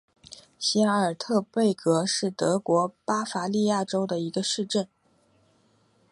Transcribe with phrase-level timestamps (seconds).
[0.57, 4.87] 席尔特贝格是德国巴伐利亚州的一个市镇。